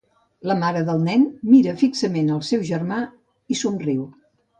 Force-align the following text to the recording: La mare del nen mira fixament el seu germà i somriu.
La 0.51 0.53
mare 0.61 0.79
del 0.85 1.03
nen 1.07 1.25
mira 1.51 1.75
fixament 1.81 2.31
el 2.37 2.39
seu 2.47 2.65
germà 2.71 2.99
i 3.55 3.59
somriu. 3.61 4.07